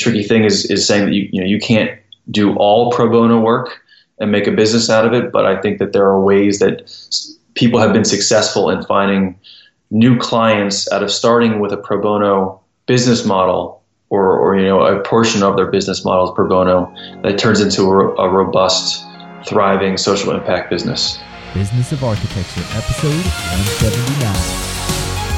[0.00, 1.98] tricky thing is is saying that you you know you can't
[2.30, 3.80] do all pro bono work
[4.18, 5.32] and make a business out of it.
[5.32, 6.82] But I think that there are ways that
[7.54, 9.38] people have been successful in finding
[9.90, 14.82] new clients out of starting with a pro bono business model or, or you know
[14.82, 16.92] a portion of their business models pro bono
[17.22, 19.04] that turns into a, a robust,
[19.46, 21.18] thriving social impact business.
[21.54, 24.69] Business of Architecture, episode 179.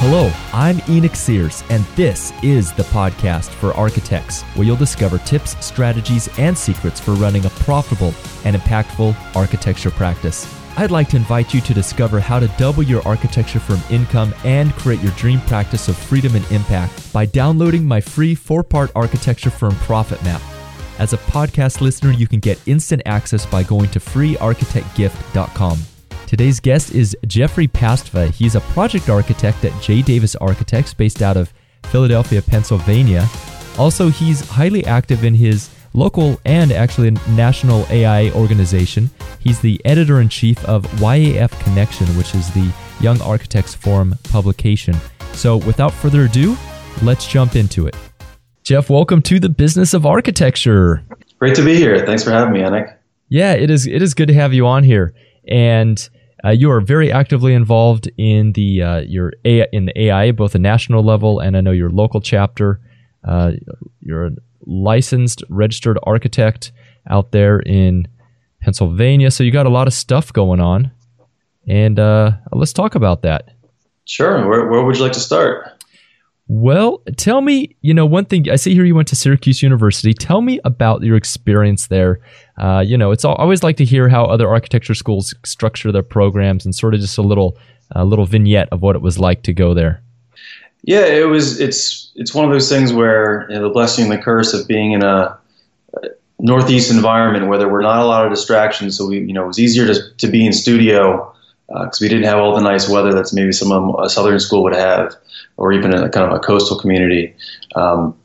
[0.05, 5.55] Hello, I'm Enoch Sears, and this is the podcast for architects, where you'll discover tips,
[5.65, 10.45] strategies, and secrets for running a profitable and impactful architecture practice.
[10.75, 14.73] I'd like to invite you to discover how to double your architecture firm income and
[14.73, 19.51] create your dream practice of freedom and impact by downloading my free four part architecture
[19.51, 20.41] firm profit map.
[20.99, 25.77] As a podcast listener, you can get instant access by going to freearchitectgift.com.
[26.27, 28.31] Today's guest is Jeffrey Pastva.
[28.31, 30.01] He's a project architect at J.
[30.01, 31.53] Davis Architects based out of
[31.85, 33.27] Philadelphia, Pennsylvania.
[33.77, 39.09] Also, he's highly active in his local and actually national AI organization.
[39.39, 44.95] He's the editor in chief of YAF Connection, which is the Young Architects Forum publication.
[45.33, 46.57] So, without further ado,
[47.03, 47.95] let's jump into it.
[48.63, 51.03] Jeff, welcome to the business of architecture.
[51.37, 52.05] Great to be here.
[52.05, 52.87] Thanks for having me, Enoch.
[53.27, 53.85] Yeah, it is.
[53.85, 55.13] It is good to have you on here.
[55.47, 56.09] And
[56.43, 60.55] uh, you are very actively involved in the uh, your AI, in the AI, both
[60.55, 62.81] a national level and I know your local chapter.
[63.23, 63.53] Uh,
[64.01, 64.31] you're a
[64.65, 66.71] licensed, registered architect
[67.09, 68.07] out there in
[68.61, 70.91] Pennsylvania, so you got a lot of stuff going on.
[71.67, 73.49] And uh, let's talk about that.
[74.05, 74.47] Sure.
[74.47, 75.69] Where, where would you like to start?
[76.47, 80.13] Well, tell me, you know, one thing I see here you went to Syracuse University.
[80.13, 82.19] Tell me about your experience there.
[82.57, 86.03] Uh, you know, it's all, always like to hear how other architecture schools structure their
[86.03, 87.57] programs and sort of just a little,
[87.91, 90.01] a little vignette of what it was like to go there.
[90.83, 91.59] Yeah, it was.
[91.61, 94.67] It's it's one of those things where you know, the blessing and the curse of
[94.67, 95.37] being in a
[96.39, 98.97] northeast environment where there were not a lot of distractions.
[98.97, 101.33] So we, you know, it was easier to to be in studio
[101.67, 104.39] because uh, we didn't have all the nice weather that's maybe some of a southern
[104.39, 105.15] school would have
[105.55, 107.33] or even a kind of a coastal community.
[107.75, 108.15] Um,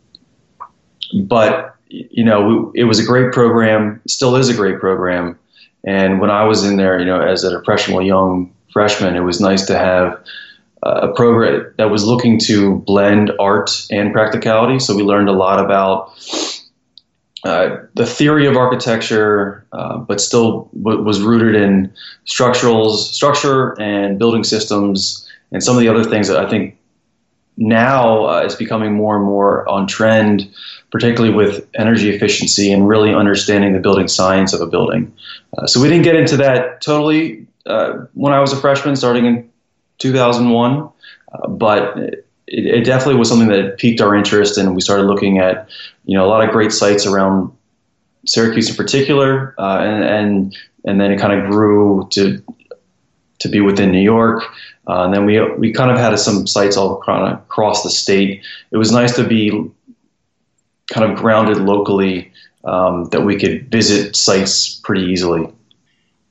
[1.22, 5.38] but you know, it was a great program, still is a great program.
[5.84, 9.40] And when I was in there, you know, as an impressionable young freshman, it was
[9.40, 10.22] nice to have
[10.82, 14.78] a program that was looking to blend art and practicality.
[14.78, 16.12] So we learned a lot about
[17.44, 21.92] uh, the theory of architecture, uh, but still w- was rooted in
[22.26, 26.76] structurals, structure and building systems, and some of the other things that I think
[27.56, 30.50] now uh, it's becoming more and more on trend,
[30.90, 35.12] particularly with energy efficiency and really understanding the building science of a building.
[35.56, 39.26] Uh, so we didn't get into that totally uh, when I was a freshman, starting
[39.26, 39.50] in
[39.98, 40.88] 2001,
[41.32, 45.38] uh, but it, it, definitely was something that piqued our interest, and we started looking
[45.38, 45.68] at
[46.04, 47.52] you know a lot of great sites around
[48.24, 50.56] Syracuse in particular, uh, and and
[50.86, 52.42] and then it kind of grew to
[53.40, 54.42] to be within New York.
[54.88, 58.42] Uh, and then we we kind of had some sites all across the state.
[58.70, 59.70] It was nice to be
[60.92, 62.32] kind of grounded locally
[62.64, 65.52] um, that we could visit sites pretty easily.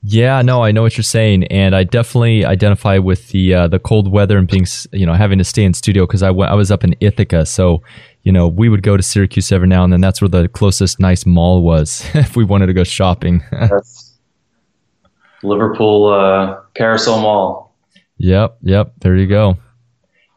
[0.04, 3.80] Yeah, no, I know what you're saying, and I definitely identify with the uh, the
[3.80, 6.54] cold weather and being, you know, having to stay in studio because I, w- I
[6.54, 7.82] was up in Ithaca, so
[8.24, 10.00] you know we would go to Syracuse every now and then.
[10.00, 13.44] That's where the closest nice mall was if we wanted to go shopping.
[15.44, 17.76] Liverpool uh, Carousel Mall.
[18.18, 18.94] Yep, yep.
[19.00, 19.58] There you go.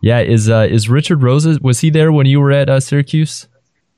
[0.02, 1.58] Yeah, is uh, is Richard Rosa?
[1.62, 3.46] Was he there when you were at uh, Syracuse?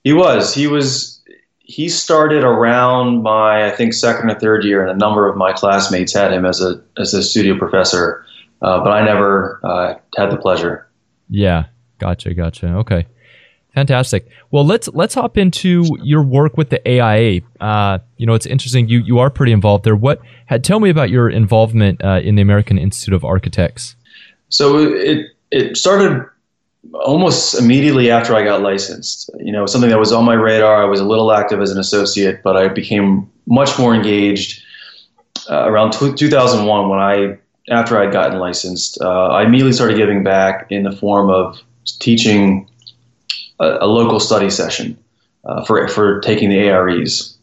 [0.05, 0.55] He was.
[0.55, 1.21] He was.
[1.59, 5.53] He started around my I think second or third year, and a number of my
[5.53, 8.25] classmates had him as a as a studio professor,
[8.61, 10.89] uh, but I never uh, had the pleasure.
[11.31, 11.67] Yeah,
[11.99, 12.67] gotcha, gotcha.
[12.79, 13.07] Okay.
[13.75, 14.29] Fantastic.
[14.51, 17.41] Well, let's let's hop into your work with the AIA.
[17.59, 18.89] Uh, you know, it's interesting.
[18.89, 19.97] You you are pretty involved there.
[19.97, 20.21] What?
[20.45, 23.97] Had, tell me about your involvement uh, in the American Institute of Architects.
[24.51, 26.23] So it it started
[26.93, 29.31] almost immediately after I got licensed.
[29.39, 30.83] You know, something that was on my radar.
[30.83, 34.63] I was a little active as an associate, but I became much more engaged
[35.51, 37.39] uh, around t- 2001 when I
[37.71, 39.01] after I'd gotten licensed.
[39.01, 41.61] Uh, I immediately started giving back in the form of
[42.01, 42.69] teaching
[43.61, 44.99] a, a local study session
[45.45, 47.39] uh, for, for taking the AREs.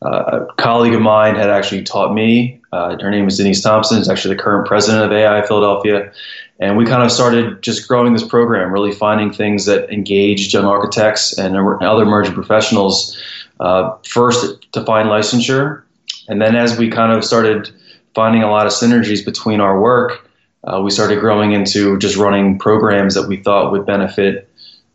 [0.00, 2.60] Uh, a colleague of mine had actually taught me.
[2.72, 3.98] Uh, her name is Denise Thompson.
[3.98, 6.12] Is actually the current president of AI Philadelphia,
[6.60, 10.64] and we kind of started just growing this program, really finding things that engaged young
[10.64, 13.16] architects and other emerging professionals.
[13.60, 15.82] Uh, first to find licensure,
[16.28, 17.68] and then as we kind of started
[18.14, 20.28] finding a lot of synergies between our work,
[20.64, 24.48] uh, we started growing into just running programs that we thought would benefit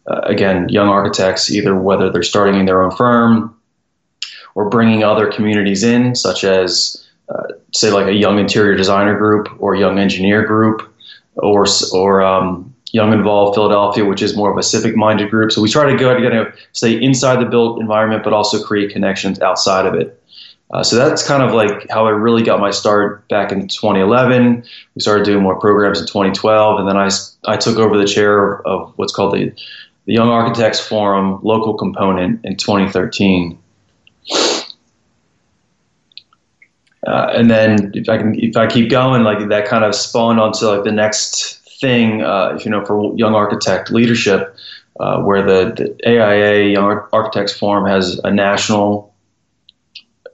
[0.08, 3.56] uh, again, young architects, either whether they're starting in their own firm
[4.56, 7.44] or bringing other communities in, such as, uh,
[7.74, 10.93] say, like a young interior designer group or young engineer group,
[11.38, 15.52] or or um, Young Involved Philadelphia, which is more of a civic minded group.
[15.52, 19.42] So we try to go to stay inside the built environment, but also create connections
[19.42, 20.20] outside of it.
[20.72, 24.64] Uh, so that's kind of like how I really got my start back in 2011.
[24.96, 27.10] We started doing more programs in 2012, and then I,
[27.46, 29.52] I took over the chair of, of what's called the,
[30.06, 33.60] the Young Architects Forum local component in 2013.
[37.06, 40.40] Uh, and then if I can, if I keep going, like that kind of spawned
[40.40, 44.56] onto like the next thing, uh, you know, for young architect leadership,
[45.00, 49.14] uh, where the, the, AIA Young Architects Forum has a national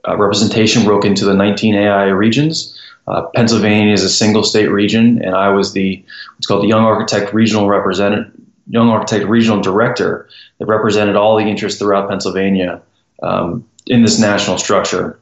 [0.06, 2.78] uh, representation broke into the 19 AIA regions.
[3.06, 6.04] Uh, Pennsylvania is a single state region, and I was the
[6.36, 8.30] what's called the Young Architect Regional Representative,
[8.68, 10.28] Young Architect Regional Director
[10.58, 12.80] that represented all the interests throughout Pennsylvania
[13.22, 15.19] um, in this national structure.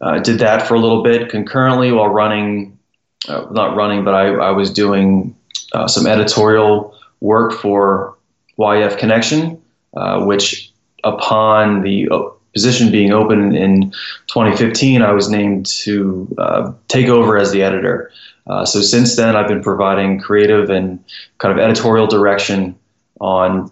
[0.00, 2.78] Uh, did that for a little bit concurrently while running,
[3.28, 5.34] uh, not running, but I, I was doing
[5.72, 8.16] uh, some editorial work for
[8.58, 9.60] YF Connection,
[9.96, 10.70] uh, which
[11.02, 12.22] upon the uh,
[12.52, 13.90] position being open in
[14.26, 18.10] 2015, I was named to uh, take over as the editor.
[18.64, 21.02] so since then, I've been providing creative and
[21.38, 22.78] kind of editorial direction
[23.20, 23.70] on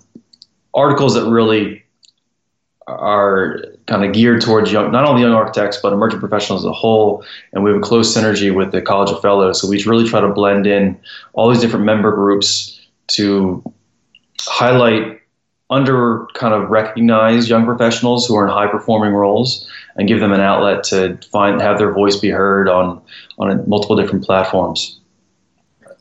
[0.74, 1.84] articles that really
[2.86, 6.72] are kind of geared towards young, not only young architects, but emerging professionals as a
[6.72, 7.24] whole.
[7.52, 9.60] And we have a close synergy with the College of Fellows.
[9.60, 10.98] So we really try to blend in
[11.34, 13.62] all these different member groups to
[14.40, 15.20] highlight
[15.70, 20.32] under kind of recognized young professionals who are in high performing roles and give them
[20.32, 23.00] an outlet to find have their voice be heard on
[23.38, 25.00] on multiple different platforms.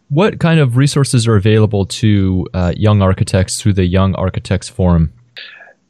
[0.09, 5.11] What kind of resources are available to uh, young architects through the Young Architects Forum?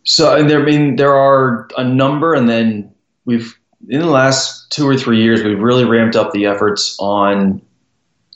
[0.04, 2.94] So I mean, there are a number, and then
[3.26, 3.58] we've
[3.90, 7.62] in the last two or three years, we've really ramped up the efforts on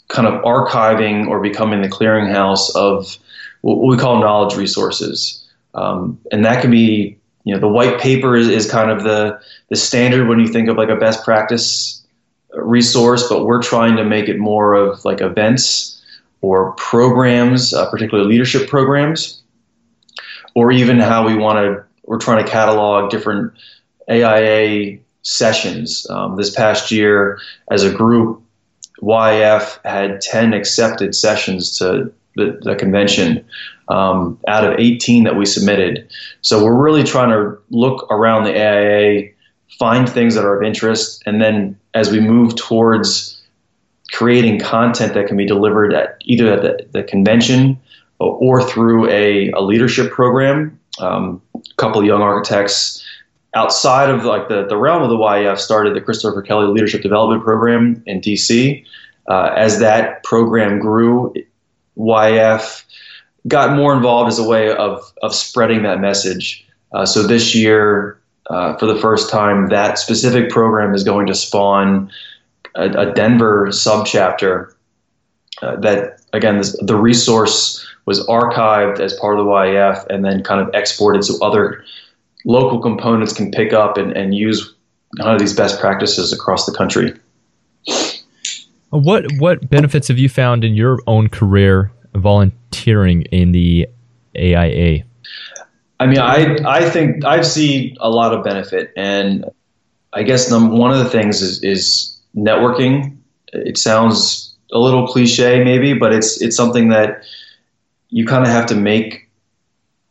[0.08, 3.18] kind of archiving or becoming the clearinghouse of
[3.62, 8.36] what we call knowledge resources, um, and that can be, you know, the white paper
[8.38, 12.06] is, is kind of the the standard when you think of like a best practice
[12.54, 16.02] resource, but we're trying to make it more of like events
[16.40, 19.37] or programs, uh, particularly leadership programs
[20.58, 23.54] or even how we want to, we're trying to catalog different
[24.10, 26.08] AIA sessions.
[26.10, 27.40] Um, this past year,
[27.70, 28.42] as a group,
[29.00, 33.46] YF had 10 accepted sessions to the, the convention
[33.90, 36.10] um, out of 18 that we submitted.
[36.42, 39.30] So we're really trying to look around the AIA,
[39.78, 43.40] find things that are of interest, and then as we move towards
[44.12, 47.80] creating content that can be delivered at either at the, the convention
[48.20, 50.80] or through a, a leadership program.
[51.00, 53.06] Um, a couple young architects
[53.54, 57.44] outside of like the, the realm of the YF started the Christopher Kelly Leadership Development
[57.44, 58.86] Program in DC.
[59.28, 61.34] Uh, as that program grew,
[61.98, 62.84] YF
[63.48, 66.66] got more involved as a way of, of spreading that message.
[66.94, 68.20] Uh, so this year,
[68.50, 72.10] uh, for the first time, that specific program is going to spawn
[72.76, 74.74] a, a Denver subchapter
[75.62, 80.42] uh, that, again, this, the resource was archived as part of the YAF and then
[80.42, 81.84] kind of exported so other
[82.46, 84.74] local components can pick up and, and use
[85.20, 87.14] kind of these best practices across the country.
[88.90, 93.88] What what benefits have you found in your own career volunteering in the
[94.38, 95.04] AIA?
[96.00, 99.46] I mean, I I think I've seen a lot of benefit, and
[100.14, 103.18] I guess one of the things is is networking.
[103.52, 107.24] It sounds a little cliche, maybe, but it's it's something that
[108.10, 109.30] you kind of have to make,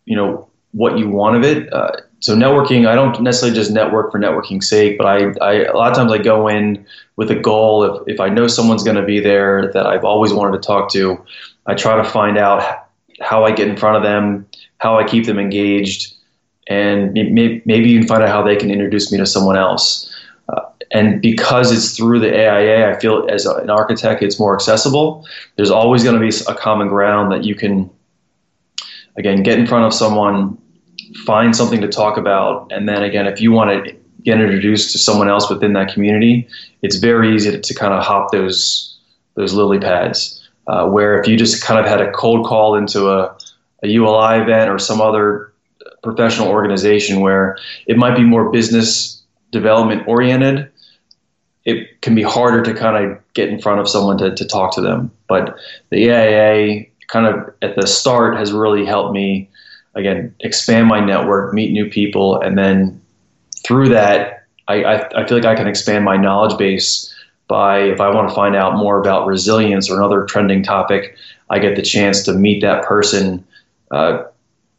[0.05, 1.73] you know, what you want of it.
[1.73, 5.77] Uh, so networking, I don't necessarily just network for networking's sake, but I, I a
[5.77, 6.87] lot of times I go in
[7.17, 7.85] with a goal.
[7.85, 10.91] If, if I know someone's going to be there that I've always wanted to talk
[10.93, 11.23] to,
[11.67, 12.89] I try to find out
[13.21, 14.47] how I get in front of them,
[14.79, 16.15] how I keep them engaged,
[16.69, 20.13] and maybe, maybe even find out how they can introduce me to someone else.
[20.93, 25.27] And because it's through the AIA, I feel as an architect, it's more accessible.
[25.57, 27.91] There's always going to be a common ground that you can,
[29.17, 30.59] again, get in front of someone,
[31.25, 34.99] find something to talk about, and then again, if you want to get introduced to
[34.99, 36.49] someone else within that community,
[36.83, 38.97] it's very easy to, to kind of hop those
[39.35, 40.43] those lily pads.
[40.67, 43.37] Uh, where if you just kind of had a cold call into a,
[43.85, 45.53] a ULI event or some other
[46.03, 50.69] professional organization where it might be more business development oriented,
[51.67, 54.75] it can be harder to kind of get in front of someone to, to talk
[54.77, 55.11] to them.
[55.29, 55.59] But
[55.91, 59.51] the AIA kind of at the start has really helped me
[59.95, 63.01] again expand my network, meet new people, and then
[63.65, 67.13] through that, I, I, I feel like I can expand my knowledge base
[67.49, 71.17] by if I want to find out more about resilience or another trending topic,
[71.51, 73.45] I get the chance to meet that person.
[73.91, 74.25] Uh,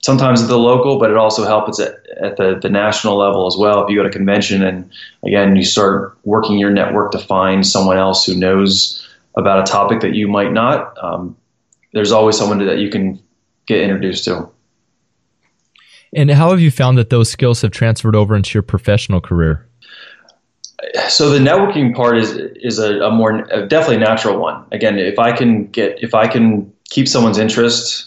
[0.08, 3.58] sometimes at the local, but it also helps at, at the, the national level as
[3.58, 3.84] well.
[3.84, 4.90] If you go to a convention and
[5.26, 10.00] again you start working your network to find someone else who knows about a topic
[10.00, 11.36] that you might not, um,
[11.92, 13.22] there's always someone that you can
[13.66, 14.50] get introduced to.
[16.16, 19.68] And how have you found that those skills have transferred over into your professional career?
[21.10, 22.32] So the networking part is
[22.70, 24.64] is a, a more a definitely natural one.
[24.72, 28.07] Again, if I can get if I can keep someone's interest,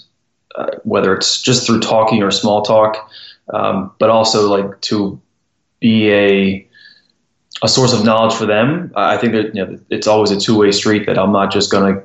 [0.57, 3.11] uh, whether it's just through talking or small talk,
[3.53, 5.21] um, but also like to
[5.81, 6.67] be a
[7.63, 8.93] a source of knowledge for them.
[8.97, 11.07] I think that you know, it's always a two way street.
[11.07, 12.03] That I'm not just going to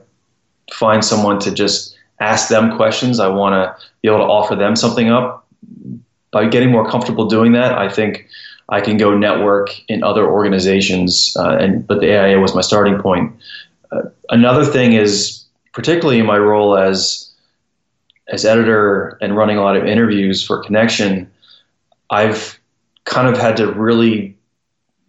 [0.74, 3.20] find someone to just ask them questions.
[3.20, 5.48] I want to be able to offer them something up.
[6.32, 8.28] By getting more comfortable doing that, I think
[8.68, 11.36] I can go network in other organizations.
[11.40, 13.34] Uh, and but the AIA was my starting point.
[13.92, 17.25] Uh, another thing is, particularly in my role as
[18.27, 21.32] as editor and running a lot of interviews for Connection,
[22.10, 22.60] I've
[23.03, 24.36] kind of had to really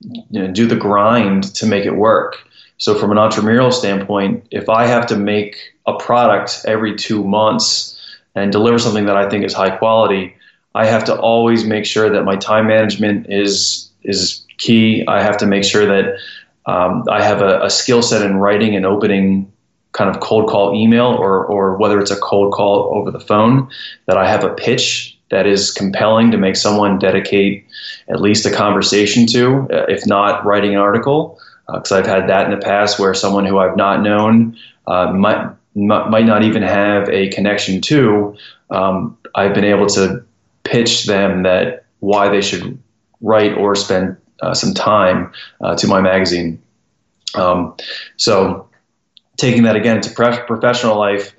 [0.01, 2.37] you know, do the grind to make it work.
[2.79, 5.57] So, from an entrepreneurial standpoint, if I have to make
[5.87, 7.99] a product every two months
[8.35, 10.35] and deliver something that I think is high quality,
[10.75, 15.07] I have to always make sure that my time management is is key.
[15.07, 16.19] I have to make sure that
[16.67, 19.51] um, I have a, a skill set in writing and opening
[19.97, 23.69] kind of cold call email or, or whether it's a cold call over the phone,
[24.07, 27.67] that I have a pitch that is compelling to make someone dedicate
[28.09, 32.29] at least a conversation to, uh, if not writing an article because uh, I've had
[32.29, 36.63] that in the past where someone who I've not known uh, might might not even
[36.63, 38.35] have a connection to.
[38.71, 40.25] Um, I've been able to
[40.65, 42.79] pitch them that why they should
[43.21, 46.63] write or spend uh, some time uh, to my magazine.
[47.35, 47.77] Um,
[48.17, 48.66] so
[49.37, 51.35] taking that again to professional life,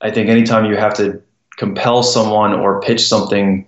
[0.00, 1.22] I think anytime you have to
[1.56, 3.66] compel someone or pitch something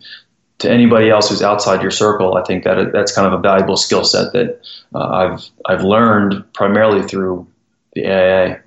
[0.58, 3.76] to anybody else who's outside your circle, I think that that's kind of a valuable
[3.76, 4.60] skill set that
[4.94, 7.46] uh, I've I've learned primarily through
[7.92, 8.60] the AIA.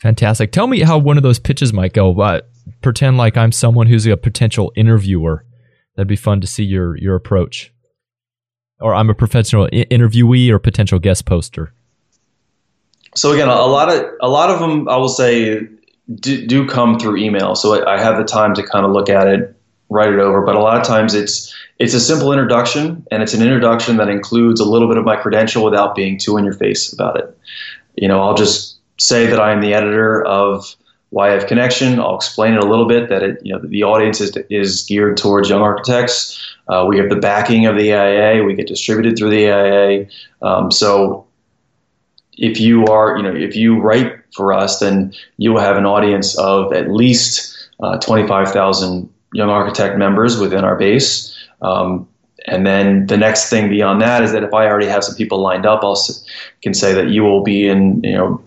[0.00, 0.52] Fantastic.
[0.52, 2.20] Tell me how one of those pitches might go.
[2.20, 2.40] Uh,
[2.82, 5.44] pretend like I'm someone who's a potential interviewer.
[5.96, 7.72] That'd be fun to see your your approach.
[8.80, 11.72] Or I'm a professional I- interviewee or potential guest poster.
[13.14, 15.66] So again, a lot of a lot of them, I will say,
[16.14, 17.54] do, do come through email.
[17.54, 19.54] So I, I have the time to kind of look at it
[19.88, 20.42] write it over.
[20.42, 24.08] But a lot of times it's it's a simple introduction, and it's an introduction that
[24.08, 27.38] includes a little bit of my credential without being too in your face about it.
[27.96, 30.74] You know, I'll just say that I am the editor of
[31.12, 32.00] YF Connection.
[32.00, 35.16] I'll explain it a little bit that it, you know the audience is is geared
[35.16, 36.44] towards young architects.
[36.68, 38.44] Uh, we have the backing of the AIA.
[38.44, 40.06] We get distributed through the AIA.
[40.42, 41.26] Um, so
[42.38, 45.86] if you are, you know, if you write for us, then you will have an
[45.86, 51.36] audience of at least uh, 25,000 young architect members within our base.
[51.60, 52.08] Um,
[52.46, 55.40] and then the next thing beyond that is that if I already have some people
[55.40, 55.98] lined up, I'll
[56.62, 58.42] can say that you will be in, you know,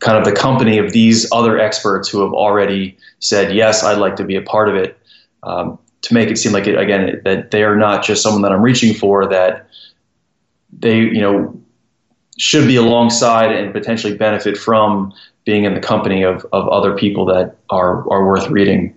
[0.00, 4.16] kind of the company of these other experts who have already said yes, I'd like
[4.16, 4.98] to be a part of it.
[5.42, 8.52] Um, to make it seem like it again that they are not just someone that
[8.52, 9.68] I'm reaching for, that
[10.72, 11.60] they you know
[12.38, 15.12] should be alongside and potentially benefit from
[15.44, 18.94] being in the company of, of other people that are are worth reading.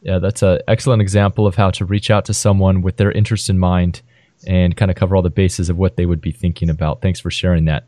[0.00, 3.50] Yeah, that's an excellent example of how to reach out to someone with their interest
[3.50, 4.00] in mind
[4.46, 7.02] and kind of cover all the bases of what they would be thinking about.
[7.02, 7.84] Thanks for sharing that.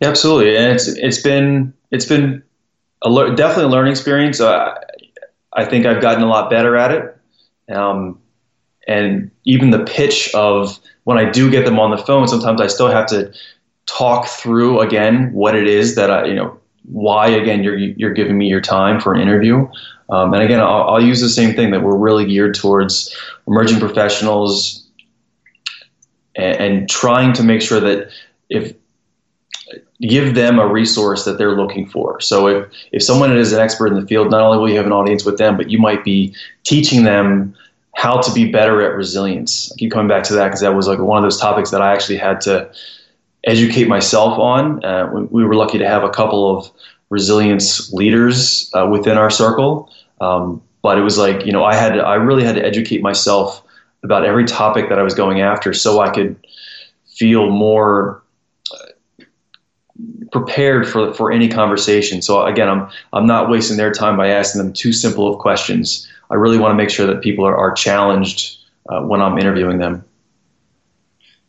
[0.00, 2.42] Yeah, absolutely, and it's it's been it's been
[3.02, 4.40] a le- definitely a learning experience.
[4.40, 4.74] Uh,
[5.52, 8.18] I think I've gotten a lot better at it, um,
[8.86, 12.66] and even the pitch of when I do get them on the phone, sometimes I
[12.66, 13.32] still have to
[13.86, 18.38] talk through again what it is that I you know why again you're you're giving
[18.38, 19.68] me your time for an interview.
[20.10, 23.80] Um, and again, I'll, I'll, use the same thing that we're really geared towards emerging
[23.80, 24.86] professionals
[26.36, 28.10] and, and trying to make sure that
[28.50, 28.74] if
[30.00, 32.20] give them a resource that they're looking for.
[32.20, 34.86] So if, if someone is an expert in the field, not only will you have
[34.86, 37.54] an audience with them, but you might be teaching them
[37.94, 39.70] how to be better at resilience.
[39.72, 41.80] I keep coming back to that because that was like one of those topics that
[41.80, 42.70] I actually had to
[43.44, 44.84] educate myself on.
[44.84, 46.70] Uh, we, we, were lucky to have a couple of
[47.10, 49.90] resilience leaders uh, within our circle.
[50.20, 53.02] Um, but it was like, you know, I had to, I really had to educate
[53.02, 53.62] myself
[54.02, 56.36] about every topic that I was going after so I could
[57.06, 58.22] feel more
[60.32, 62.20] prepared for for any conversation.
[62.20, 66.08] So again, I'm I'm not wasting their time by asking them too simple of questions.
[66.30, 69.78] I really want to make sure that people are, are challenged uh, when I'm interviewing
[69.78, 70.04] them.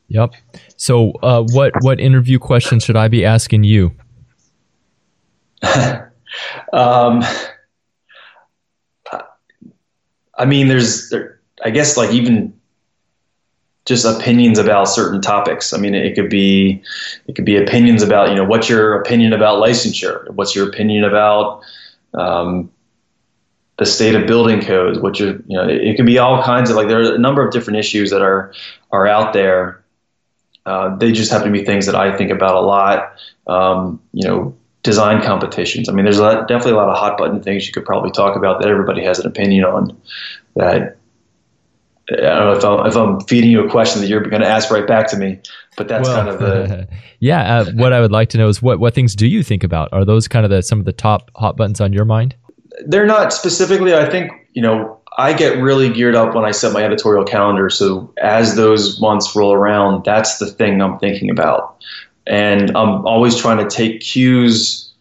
[0.08, 0.34] Yep.
[0.78, 3.94] So, uh, what what interview questions should I be asking you?
[6.74, 7.24] um,
[10.38, 12.54] I mean, there's, there, I guess, like even
[13.86, 15.74] just opinions about certain topics.
[15.74, 16.82] I mean, it could be,
[17.28, 20.30] it could be opinions about, you know, what's your opinion about licensure?
[20.32, 21.62] What's your opinion about
[22.16, 22.72] um,
[23.78, 25.00] the state of building codes?
[25.00, 27.46] which your, you know, it, could be all kinds of like there are a number
[27.46, 28.54] of different issues that are
[28.92, 29.84] are out there.
[30.66, 33.14] Uh, they just happen to be things that I think about a lot.
[33.48, 34.56] Um, you know,
[34.86, 35.90] design competitions.
[35.90, 38.12] I mean, there's a lot, definitely a lot of hot button things you could probably
[38.12, 39.98] talk about that everybody has an opinion on.
[40.56, 40.98] That
[42.12, 44.48] I don't know if I'm, if I'm feeding you a question that you're going to
[44.48, 45.40] ask right back to me,
[45.76, 46.88] but that's well, kind of the.
[47.20, 49.64] yeah, uh, what I would like to know is what what things do you think
[49.64, 49.90] about?
[49.92, 52.36] Are those kind of the some of the top hot buttons on your mind?
[52.86, 53.94] They're not specifically.
[53.94, 57.70] I think you know I get really geared up when I set my editorial calendar.
[57.70, 61.76] So as those months roll around, that's the thing I'm thinking about
[62.28, 64.92] and I'm always trying to take cues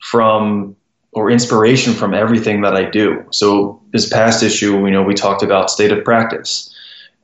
[0.00, 0.76] from
[1.12, 3.24] or inspiration from everything that I do.
[3.30, 6.74] So this past issue, you know, we talked about state of practice,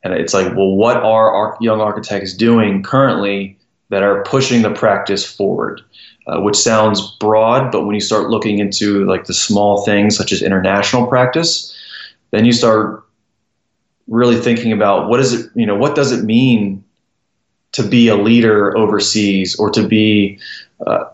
[0.02, 3.58] and it's like, well, what are our young architects doing currently
[3.90, 5.82] that are pushing the practice forward?
[6.28, 10.30] Uh, which sounds broad, but when you start looking into like the small things such
[10.30, 11.76] as international practice,
[12.30, 13.02] then you start
[14.06, 16.84] really thinking about what is it, you know, what does it mean
[17.72, 20.38] to be a leader overseas or to be
[20.86, 21.04] uh,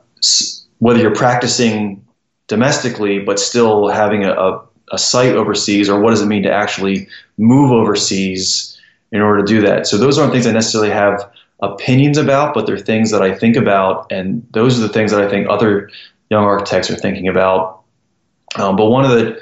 [0.78, 2.04] whether you're practicing
[2.46, 4.62] domestically but still having a, a,
[4.92, 8.78] a, site overseas or what does it mean to actually move overseas
[9.12, 9.86] in order to do that?
[9.86, 13.56] So those aren't things i necessarily have opinions about but they're things that i think
[13.56, 15.90] about and those are the things that i think other
[16.30, 17.82] young architects are thinking about
[18.56, 19.40] um, but one of the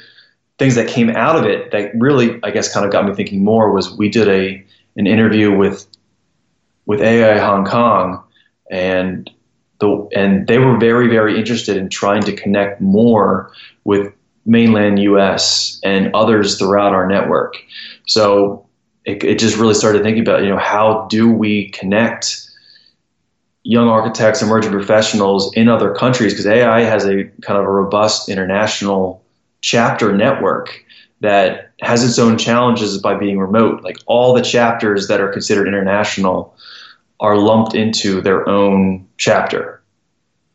[0.59, 3.45] things that came out of it that really i guess kind of got me thinking
[3.45, 4.65] more was we did a
[4.97, 5.87] an interview with
[6.87, 8.23] with AI Hong Kong,
[8.71, 9.31] and
[9.81, 13.53] the and they were very very interested in trying to connect more
[13.85, 14.13] with
[14.47, 15.81] mainland U.S.
[15.85, 17.57] and others throughout our network.
[18.07, 18.66] So
[19.07, 22.43] it, it just really started thinking about you know how do we connect
[23.65, 28.29] young architects, emerging professionals in other countries because AI has a kind of a robust
[28.29, 29.23] international
[29.61, 30.85] chapter network
[31.21, 33.83] that has its own challenges by being remote.
[33.83, 36.55] Like all the chapters that are considered international
[37.21, 39.83] are lumped into their own chapter.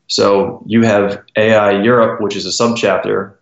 [0.08, 3.34] So you have AI Europe, which is a subchapter,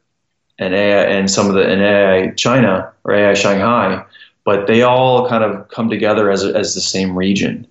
[0.60, 4.04] and AI and some of the and AI China or AI Shanghai,
[4.44, 7.68] but they all kind of come together as, as the same region.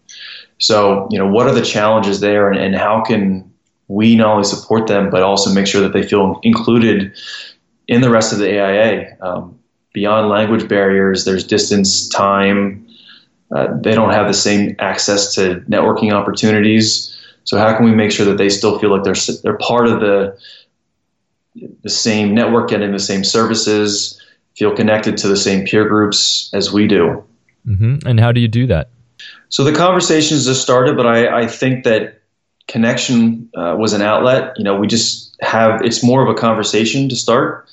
[0.59, 3.51] So you know what are the challenges there, and, and how can
[3.89, 7.13] we not only support them but also make sure that they feel included
[7.87, 9.17] in the rest of the AIA?
[9.21, 9.59] Um,
[9.93, 12.87] beyond language barriers, there's distance, time,
[13.55, 17.15] uh, they don't have the same access to networking opportunities.
[17.45, 20.01] So how can we make sure that they still feel like they're they're part of
[20.01, 20.39] the
[21.83, 24.21] the same network, getting the same services,
[24.59, 27.25] feel connected to the same peer groups as we do?
[27.65, 28.07] Mm-hmm.
[28.07, 28.91] And how do you do that?
[29.51, 32.23] So the conversations just started, but I, I think that
[32.67, 34.55] connection uh, was an outlet.
[34.57, 37.69] You know, we just have it's more of a conversation to start,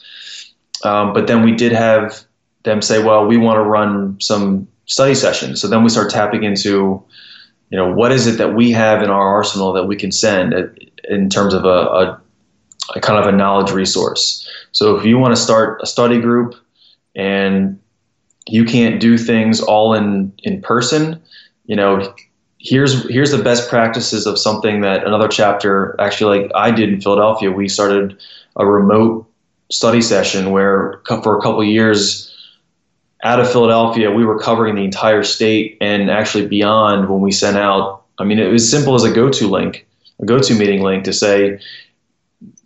[0.84, 2.24] um, but then we did have
[2.64, 5.62] them say, well, we want to run some study sessions.
[5.62, 7.04] So then we start tapping into,
[7.70, 10.54] you know, what is it that we have in our arsenal that we can send
[11.10, 12.22] in terms of a, a,
[12.96, 14.48] a kind of a knowledge resource.
[14.72, 16.56] So if you want to start a study group
[17.16, 17.80] and
[18.48, 21.22] you can't do things all in in person,
[21.66, 22.14] you know,
[22.60, 27.02] here's here's the best practices of something that another chapter actually like I did in
[27.02, 27.52] Philadelphia.
[27.52, 28.18] We started
[28.56, 29.30] a remote
[29.72, 32.32] study session where for a couple years
[33.24, 37.58] out of Philadelphia, we were covering the entire state and actually beyond when we sent
[37.58, 38.04] out.
[38.20, 39.88] I mean, it was simple as a go-to link,
[40.22, 41.60] a go-to meeting link to say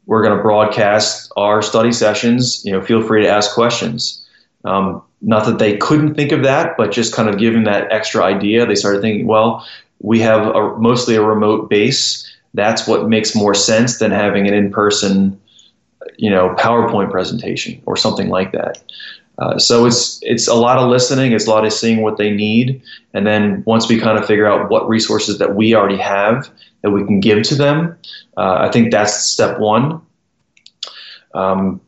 [0.05, 2.62] we're going to broadcast our study sessions.
[2.65, 4.25] You know, feel free to ask questions.
[4.65, 8.24] Um, not that they couldn't think of that, but just kind of giving that extra
[8.24, 9.65] idea, they started thinking, well,
[10.00, 12.26] we have a, mostly a remote base.
[12.54, 15.39] That's what makes more sense than having an in-person,
[16.17, 18.82] you know, PowerPoint presentation or something like that.
[19.39, 21.32] Uh, so it's it's a lot of listening.
[21.32, 22.82] It's a lot of seeing what they need,
[23.13, 26.91] and then once we kind of figure out what resources that we already have that
[26.91, 27.98] we can give to them,
[28.36, 30.02] uh, I think that's step one.
[31.34, 31.80] Um,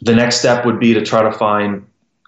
[0.00, 1.86] the next step would be to try to find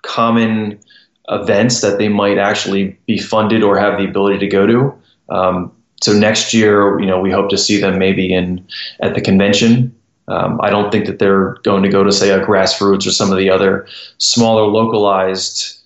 [0.08, 0.80] common
[1.28, 4.94] events that they might actually be funded or have the ability to go to.
[5.28, 8.66] Um, so next year, you know, we hope to see them maybe in
[9.00, 9.94] at the convention.
[10.28, 13.30] Um, I don't think that they're going to go to say a grassroots or some
[13.30, 13.86] of the other
[14.18, 15.78] smaller localized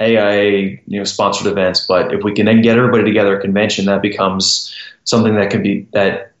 [0.00, 1.86] AIA you know sponsored events.
[1.86, 5.50] But if we can then get everybody together at a convention, that becomes something that
[5.50, 6.32] can be that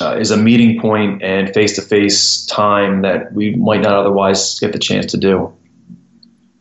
[0.00, 4.58] uh, is a meeting point and face to face time that we might not otherwise
[4.58, 5.52] get the chance to do.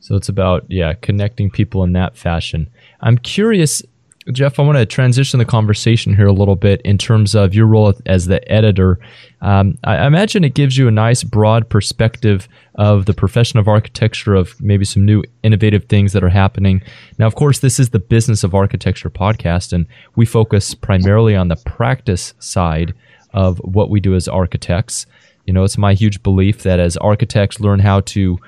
[0.09, 2.67] So it's about yeah connecting people in that fashion.
[2.99, 3.83] I'm curious
[4.31, 7.67] Jeff, I want to transition the conversation here a little bit in terms of your
[7.67, 8.99] role as the editor.
[9.41, 14.33] Um, I imagine it gives you a nice broad perspective of the profession of architecture,
[14.33, 16.81] of maybe some new innovative things that are happening.
[17.19, 21.47] Now, of course, this is the Business of Architecture podcast, and we focus primarily on
[21.47, 22.93] the practice side
[23.33, 25.05] of what we do as architects.
[25.45, 28.39] You know, it's my huge belief that as architects learn how to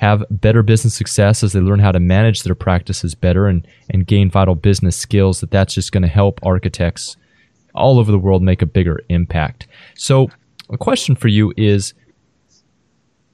[0.00, 4.06] have better business success as they learn how to manage their practices better and, and
[4.06, 7.18] gain vital business skills, that that's just going to help architects
[7.74, 9.66] all over the world make a bigger impact.
[9.96, 10.30] So,
[10.70, 11.92] a question for you is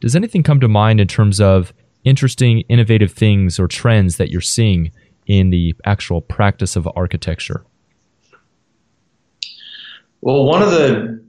[0.00, 4.40] Does anything come to mind in terms of interesting, innovative things or trends that you're
[4.40, 4.90] seeing
[5.28, 7.64] in the actual practice of architecture?
[10.20, 11.24] Well, one of the,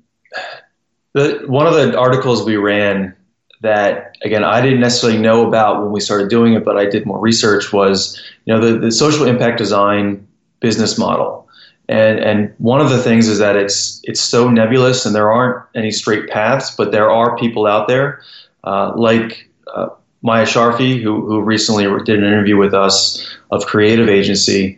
[1.14, 3.16] the one of the articles we ran
[3.62, 7.06] that again I didn't necessarily know about when we started doing it, but I did
[7.06, 10.28] more research was you know the, the social impact design
[10.60, 11.48] business model.
[11.90, 15.64] And, and one of the things is that it's it's so nebulous and there aren't
[15.74, 18.22] any straight paths, but there are people out there
[18.66, 19.88] uh, like uh,
[20.22, 24.78] Maya Scharphie, who, who recently did an interview with us of Creative Agency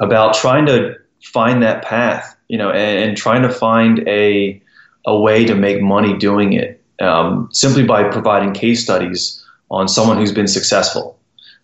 [0.00, 4.60] about trying to find that path, you know, and, and trying to find a
[5.06, 10.18] a way to make money doing it um, simply by providing case studies on someone
[10.18, 11.18] who's been successful.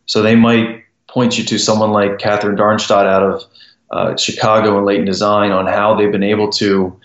[0.07, 3.43] So they might point you to someone like Katherine Darnstadt out of
[3.91, 6.99] uh, Chicago and Latent Design on how they've been able to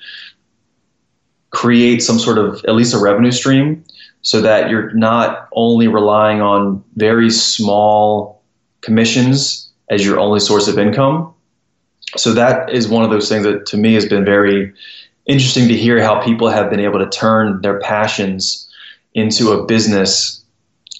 [1.51, 3.83] create some sort of at least a revenue stream
[4.21, 8.41] so that you're not only relying on very small
[8.81, 11.33] commissions as your only source of income.
[12.15, 14.73] So that is one of those things that to me has been very
[15.31, 18.69] interesting to hear how people have been able to turn their passions
[19.13, 20.43] into a business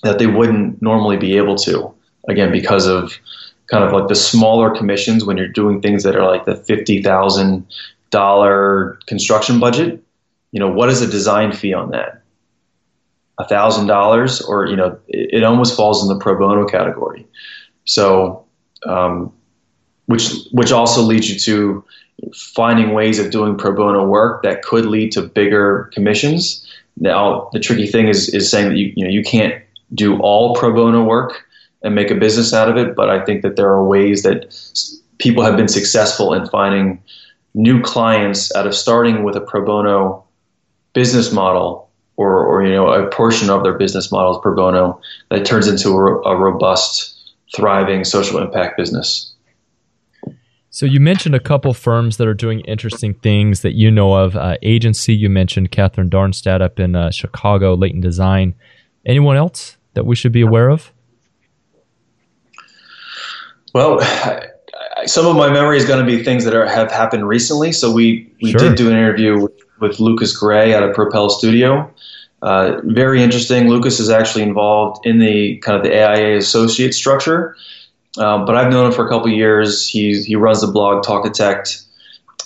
[0.04, 1.94] that they wouldn't normally be able to.
[2.30, 3.14] Again, because of
[3.68, 7.02] kind of like the smaller commissions when you're doing things that are like the fifty
[7.02, 7.66] thousand
[8.10, 10.04] dollar construction budget.
[10.52, 12.22] You know, what is a design fee on that?
[13.38, 17.26] A thousand dollars, or you know, it, it, almost falls in the pro bono category.
[17.86, 18.46] So,
[18.86, 19.34] um,
[20.06, 21.84] which which also leads you to
[22.34, 26.66] finding ways of doing pro bono work that could lead to bigger commissions.
[26.98, 29.62] Now, the tricky thing is is saying that you you know you can't
[29.94, 31.44] do all pro bono work
[31.84, 34.54] and make a business out of it, but I think that there are ways that
[35.18, 37.02] people have been successful in finding
[37.54, 40.24] new clients out of starting with a pro bono
[40.94, 45.00] business model or, or you know a portion of their business model is pro bono
[45.30, 49.31] that turns into a, a robust thriving social impact business
[50.74, 54.38] so you mentioned a couple firms that are doing interesting things that you know of.
[54.38, 58.56] Uh, agency, you mentioned Katherine Darnstadt up in uh, Chicago, Latent Design.
[59.06, 60.94] Anyone else that we should be aware of?
[63.74, 64.00] Well,
[65.06, 67.74] some of my memory is going to be things that are, have happened recently.
[67.74, 68.60] So we, we sure.
[68.62, 71.94] did do an interview with, with Lucas Gray at a Propel Studio.
[72.42, 73.68] Uh, very interesting.
[73.68, 77.58] Lucas is actually involved in the kind of the AIA associate structure.
[78.18, 79.88] Um, but I've known him for a couple years.
[79.88, 81.86] He he runs the blog Talkitect,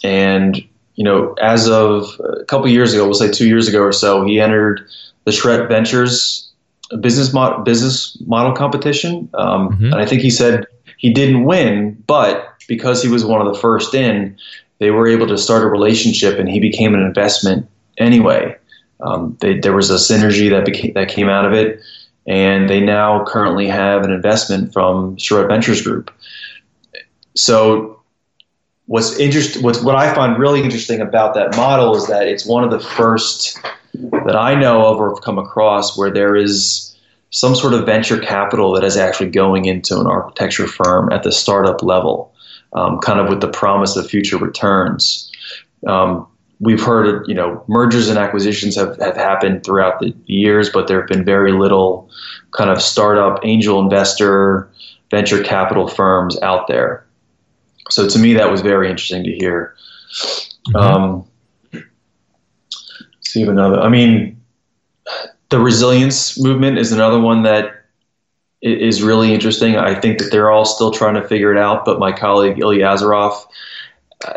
[0.03, 0.63] and
[0.95, 4.23] you know, as of a couple years ago, we'll say two years ago or so,
[4.25, 4.87] he entered
[5.25, 6.51] the Charrette Ventures
[6.99, 9.85] business model business model competition, um, mm-hmm.
[9.85, 13.59] and I think he said he didn't win, but because he was one of the
[13.59, 14.37] first in,
[14.79, 18.55] they were able to start a relationship, and he became an investment anyway.
[19.01, 21.81] Um, they, there was a synergy that became, that came out of it
[22.25, 26.11] and they now currently have an investment from Charrette Ventures Group.
[27.35, 28.01] So,
[28.87, 32.63] what's interest, what's what I find really interesting about that model is that it's one
[32.63, 33.59] of the first
[34.25, 36.95] that I know of or have come across where there is
[37.29, 41.31] some sort of venture capital that is actually going into an architecture firm at the
[41.31, 42.33] startup level,
[42.73, 45.29] um, kind of with the promise of future returns.
[45.85, 46.27] Um,
[46.59, 51.01] we've heard, you know, mergers and acquisitions have, have happened throughout the years, but there
[51.01, 52.09] have been very little
[52.51, 54.69] kind of startup angel investor
[55.11, 57.05] venture capital firms out there.
[57.89, 59.75] So to me, that was very interesting to hear.
[60.69, 60.75] Mm-hmm.
[60.75, 61.83] Um,
[63.21, 63.79] see another.
[63.79, 64.41] I mean,
[65.49, 67.85] the resilience movement is another one that
[68.61, 69.75] is really interesting.
[69.75, 72.95] I think that they're all still trying to figure it out, but my colleague Illya
[72.95, 73.45] Azaroff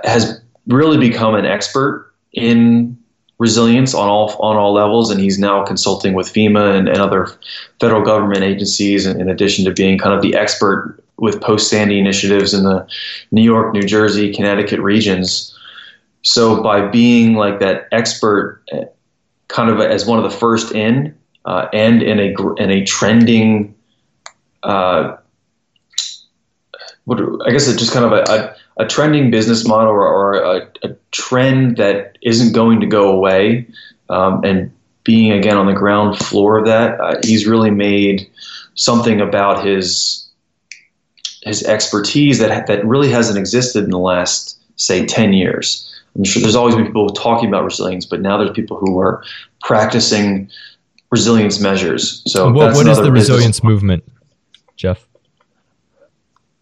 [0.04, 2.96] has really become an expert in
[3.38, 7.28] resilience on all on all levels, and he's now consulting with FEMA and, and other
[7.80, 11.98] federal government agencies, in, in addition to being kind of the expert with post Sandy
[11.98, 12.86] initiatives in the
[13.30, 15.56] New York, New Jersey, Connecticut regions.
[16.22, 18.84] So by being like that expert, eh,
[19.48, 23.74] kind of as one of the first in, uh, and in a in a trending,
[24.64, 25.16] uh,
[27.04, 30.34] what I guess it's just kind of a, a, a trending business model or, or
[30.34, 33.66] a, a, trend that isn't going to go away,
[34.08, 34.70] um, and
[35.04, 38.30] being again on the ground floor of that, uh, he's really made
[38.74, 40.28] something about his
[41.42, 45.84] his expertise that that really hasn't existed in the last say 10 years.
[46.14, 49.24] I'm sure there's always been people talking about resilience, but now there's people who are
[49.62, 50.50] practicing
[51.10, 52.22] resilience measures.
[52.26, 54.04] So what, what is the resilience movement,
[54.76, 55.07] Jeff?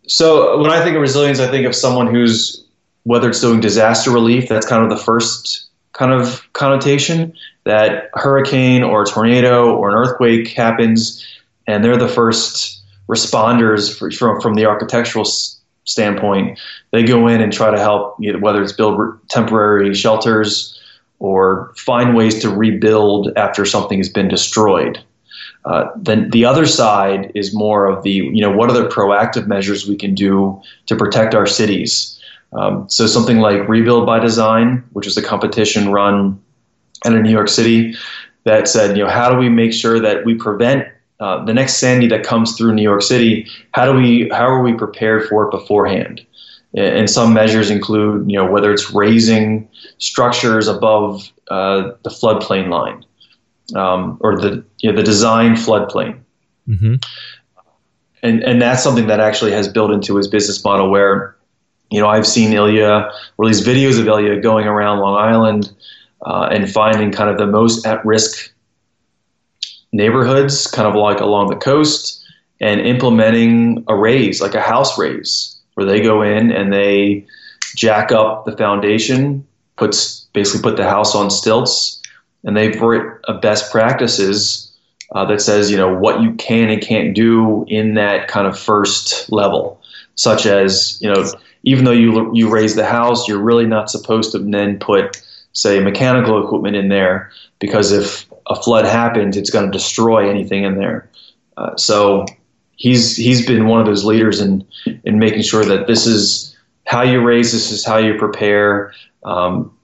[0.07, 2.65] So when I think of resilience, I think of someone who's
[3.07, 4.49] whether it's doing disaster relief.
[4.49, 7.33] That's kind of the first kind of connotation
[7.65, 11.25] that hurricane or a tornado or an earthquake happens,
[11.69, 15.25] and they're the first responders for, from from the architectural
[15.85, 16.59] standpoint.
[16.91, 20.79] They go in and try to help, whether it's build temporary shelters
[21.21, 25.03] or find ways to rebuild after something has been destroyed.
[25.67, 29.49] Uh, then the other side is more of the, you know, what are the proactive
[29.49, 32.21] measures we can do to protect our cities?
[32.53, 36.41] Um, so something like Rebuild by Design, which is a competition run
[37.05, 37.97] in New York City,
[38.45, 40.87] that said, you know, how do we make sure that we prevent
[41.19, 43.49] uh, the next Sandy that comes through New York City?
[43.73, 46.25] How do we, how are we prepared for it beforehand?
[46.75, 53.06] And some measures include, you know, whether it's raising structures above uh, the floodplain line
[53.75, 56.21] um, or the you know, the design floodplain.
[56.69, 56.95] Mm-hmm.
[58.23, 61.37] And, and that's something that actually has built into his business model where,
[61.91, 65.73] you know, I've seen Illya, or these videos of Illya going around Long Island
[66.25, 68.53] uh, and finding kind of the most at risk
[69.93, 72.25] neighborhoods, kind of like along the coast,
[72.61, 77.25] and implementing a raise, like a house raise, where they go in and they
[77.77, 82.01] jack up the foundation puts basically put the house on stilts,
[82.47, 84.73] and they've written a best practices
[85.15, 88.59] uh, that says you know what you can and can't do in that kind of
[88.59, 89.81] first level,
[90.15, 91.27] such as you know
[91.65, 95.81] even though you you raise the house, you're really not supposed to then put say
[95.81, 100.77] mechanical equipment in there because if a flood happens, it's going to destroy anything in
[100.77, 101.11] there.
[101.57, 102.25] Uh, so
[102.77, 104.65] he's he's been one of those leaders in
[105.05, 106.57] in making sure that this is
[106.87, 108.95] how you raise, this is how you prepare.
[109.25, 109.76] Um,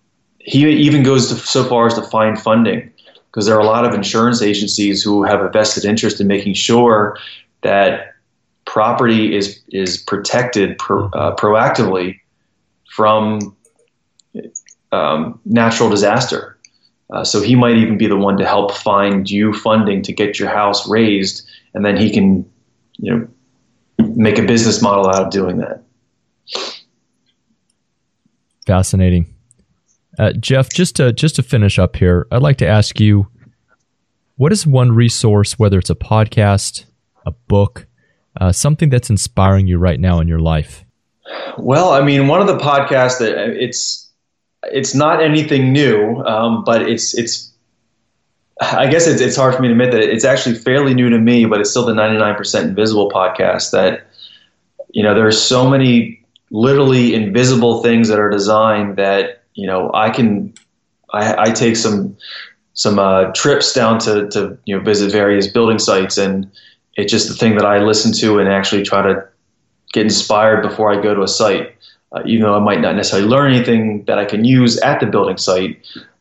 [0.45, 2.91] he even goes to, so far as to find funding
[3.27, 6.55] because there are a lot of insurance agencies who have a vested interest in making
[6.55, 7.17] sure
[7.63, 8.15] that
[8.65, 12.19] property is is protected pro, uh, proactively
[12.91, 13.57] from
[14.93, 16.59] um, natural disaster.
[17.13, 20.39] Uh, so he might even be the one to help find you funding to get
[20.39, 22.51] your house raised, and then he can,
[22.99, 23.29] you know,
[24.15, 25.83] make a business model out of doing that.
[28.67, 29.35] Fascinating.
[30.23, 33.27] Uh, Jeff, just to just to finish up here, I'd like to ask you,
[34.37, 36.85] what is one resource, whether it's a podcast,
[37.27, 37.89] a book,
[38.41, 40.85] uh, something that's inspiring you right now in your life?
[41.59, 44.13] Well, I mean, one of the podcasts that uh, it's
[44.63, 47.53] it's not anything new, um, but it's it's
[48.61, 51.19] I guess it's, it's hard for me to admit that it's actually fairly new to
[51.19, 54.07] me, but it's still the 99% Invisible podcast that,
[54.91, 59.91] you know, there are so many literally invisible things that are designed that you know,
[59.93, 60.55] I can,
[61.13, 62.17] I, I take some
[62.75, 66.51] some uh, trips down to to you know visit various building sites, and
[66.95, 69.27] it's just the thing that I listen to and actually try to
[69.93, 71.75] get inspired before I go to a site.
[72.13, 75.07] Uh, even though I might not necessarily learn anything that I can use at the
[75.07, 75.81] building site,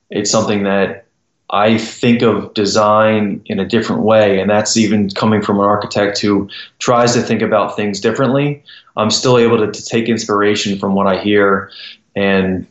[0.09, 1.05] it's something that
[1.49, 6.19] I think of design in a different way, and that's even coming from an architect
[6.19, 8.63] who tries to think about things differently.
[8.95, 11.71] I'm still able to, to take inspiration from what I hear
[12.15, 12.65] and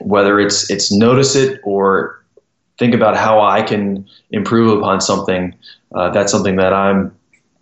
[0.00, 2.24] whether it's it's notice it or
[2.78, 5.54] think about how I can improve upon something.
[5.94, 7.14] Uh, that's something that I'm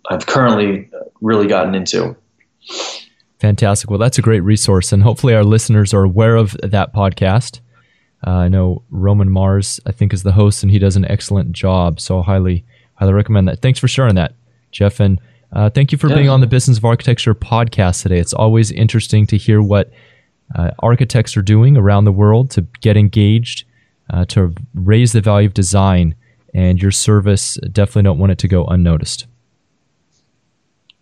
[0.09, 0.89] I've currently
[1.21, 2.15] really gotten into.
[3.39, 3.89] Fantastic.
[3.89, 7.59] Well, that's a great resource, and hopefully our listeners are aware of that podcast.
[8.25, 11.51] Uh, I know Roman Mars, I think, is the host, and he does an excellent
[11.51, 11.99] job.
[11.99, 13.61] So, highly, highly recommend that.
[13.61, 14.33] Thanks for sharing that,
[14.71, 15.21] Jeff, and
[15.53, 16.15] uh, thank you for yeah.
[16.15, 18.19] being on the Business of Architecture podcast today.
[18.19, 19.91] It's always interesting to hear what
[20.55, 23.65] uh, architects are doing around the world to get engaged,
[24.09, 26.15] uh, to raise the value of design,
[26.53, 29.27] and your service definitely don't want it to go unnoticed.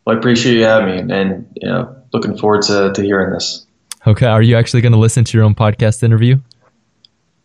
[0.06, 3.66] Well, I appreciate you having me, and you know, looking forward to, to hearing this.
[4.08, 4.28] Okay.
[4.28, 6.40] Are you actually going to listen to your own podcast interview?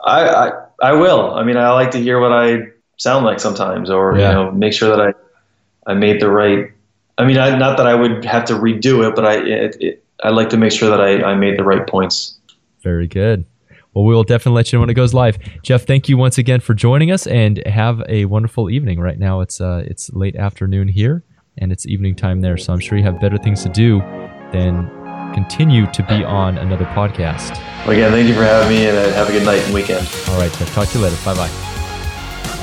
[0.04, 0.50] I, I
[0.82, 1.34] I will.
[1.34, 4.28] I mean, I like to hear what I sound like sometimes, or yeah.
[4.28, 6.70] you know, make sure that I I made the right.
[7.18, 10.04] I mean, I, not that I would have to redo it, but I it, it,
[10.22, 12.38] I like to make sure that I, I made the right points.
[12.82, 13.46] Very good.
[13.94, 15.38] Well, we will definitely let you know when it goes live.
[15.62, 19.00] Jeff, thank you once again for joining us, and have a wonderful evening.
[19.00, 21.24] Right now, it's uh, it's late afternoon here,
[21.58, 23.98] and it's evening time there, so I'm sure you have better things to do
[24.52, 24.88] than
[25.34, 27.58] continue to be on another podcast.
[27.84, 30.08] Well, again, thank you for having me, and uh, have a good night and weekend.
[30.28, 30.72] All right, Jeff.
[30.72, 31.16] Talk to you later.
[31.24, 31.48] Bye bye.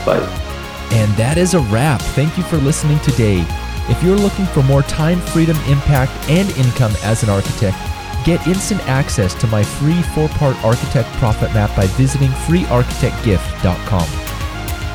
[0.05, 0.43] Bye.
[0.91, 2.01] And that is a wrap.
[2.01, 3.45] Thank you for listening today.
[3.89, 7.77] If you're looking for more time, freedom, impact, and income as an architect,
[8.25, 14.07] get instant access to my free four part architect profit map by visiting freearchitectgift.com.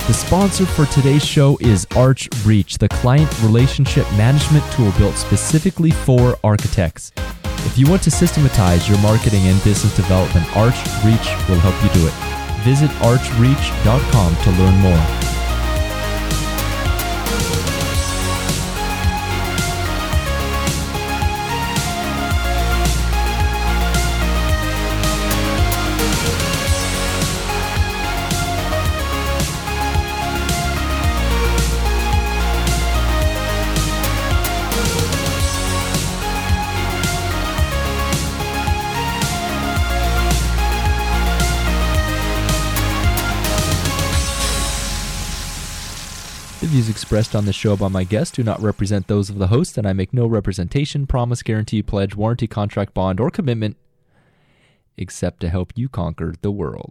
[0.07, 5.93] The sponsor for today's show is Arch Reach, the client relationship management tool built specifically
[5.93, 7.13] for architects.
[7.65, 12.01] If you want to systematize your marketing and business development, Arch Reach will help you
[12.01, 12.15] do it.
[12.65, 15.42] Visit archreach.com to learn more.
[47.13, 49.87] Expressed on the show by my guests do not represent those of the host, and
[49.87, 53.77] I make no representation, promise, guarantee, pledge, warranty, contract, bond, or commitment
[54.97, 56.91] except to help you conquer the world.